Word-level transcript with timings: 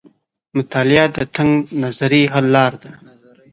مطالعه 0.57 1.05
د 1.15 1.17
تنګ 1.35 1.53
نظرۍ 1.81 2.23
حل 2.33 2.45
لار 2.55 2.73
ده. 2.81 2.91